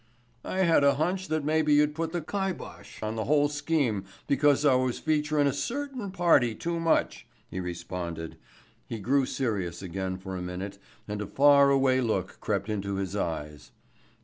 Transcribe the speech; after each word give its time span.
"I 0.43 0.61
had 0.61 0.83
a 0.83 0.95
hunch 0.95 1.27
that 1.27 1.45
maybe 1.45 1.75
you'd 1.75 1.93
put 1.93 2.11
the 2.11 2.21
kibosh 2.23 3.03
on 3.03 3.15
the 3.15 3.25
whole 3.25 3.47
scheme 3.49 4.05
because 4.25 4.65
I 4.65 4.73
was 4.73 4.97
featurin' 4.99 5.45
a 5.45 5.53
certain 5.53 6.09
party 6.09 6.55
too 6.55 6.79
much," 6.79 7.27
he 7.51 7.59
responded. 7.59 8.37
He 8.87 8.97
grew 8.97 9.27
serious 9.27 9.83
again 9.83 10.17
for 10.17 10.35
a 10.35 10.41
minute 10.41 10.79
and 11.07 11.21
a 11.21 11.27
far 11.27 11.69
away 11.69 12.01
look 12.01 12.39
crept 12.41 12.67
into 12.67 12.95
his 12.95 13.15
eyes. 13.15 13.69